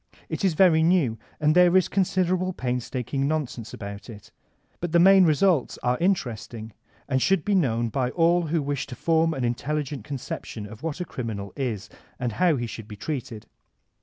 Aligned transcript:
It 0.29 0.43
is 0.43 0.55
very 0.55 0.81
new, 0.81 1.19
and 1.39 1.53
there 1.53 1.77
is 1.77 1.87
considerable 1.87 2.53
painstaking 2.53 3.27
nonsense 3.27 3.71
about 3.71 4.09
it. 4.09 4.31
But 4.79 4.93
the 4.93 4.99
main 4.99 5.25
results 5.25 5.77
are 5.83 5.99
interesting 5.99 6.73
and 7.07 7.21
should 7.21 7.45
be 7.45 7.53
known 7.53 7.89
by 7.89 8.09
all 8.09 8.47
who 8.47 8.63
wish 8.63 8.87
to 8.87 8.95
form 8.95 9.31
an 9.35 9.43
intelligent 9.45 10.03
conception 10.03 10.65
of 10.65 10.81
what 10.81 11.01
a 11.01 11.05
criminal 11.05 11.53
is 11.55 11.87
and 12.19 12.31
how 12.31 12.55
he 12.55 12.65
should 12.65 12.87
be 12.87 12.95
treated. 12.95 13.45